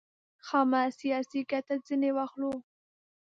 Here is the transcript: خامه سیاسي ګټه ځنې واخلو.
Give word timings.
خامه 0.45 0.81
سیاسي 0.99 1.41
ګټه 1.51 1.75
ځنې 1.85 2.11
واخلو. 2.13 2.53